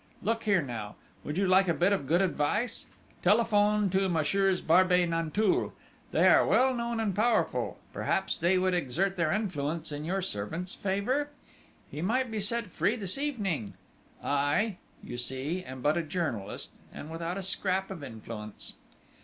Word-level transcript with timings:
Look 0.23 0.45
here 0.45 0.63
now, 0.63 0.95
would 1.23 1.37
you 1.37 1.45
like 1.47 1.67
a 1.67 1.75
bit 1.75 1.93
of 1.93 2.07
good 2.07 2.23
advice?... 2.23 2.87
Telephone 3.21 3.87
to 3.91 4.09
Messieurs 4.09 4.59
Barbey 4.59 5.05
Nanteuil. 5.05 5.73
They 6.09 6.27
are 6.27 6.43
well 6.43 6.73
known 6.73 6.99
and 6.99 7.13
powerful 7.15 7.77
perhaps 7.93 8.35
they 8.35 8.57
would 8.57 8.73
exert 8.73 9.15
their 9.15 9.31
influence 9.31 9.91
in 9.91 10.03
your 10.03 10.23
servant's 10.23 10.73
favour? 10.73 11.29
He 11.91 12.01
might 12.01 12.31
be 12.31 12.39
set 12.39 12.71
free 12.71 12.95
this 12.95 13.19
evening! 13.19 13.75
I, 14.23 14.77
you 15.03 15.17
see, 15.17 15.61
am 15.63 15.83
but 15.83 15.97
a 15.97 16.01
journalist, 16.01 16.71
and 16.91 17.11
without 17.11 17.37
a 17.37 17.43
scrap 17.43 17.91
of 17.91 18.03
influence!" 18.03 18.73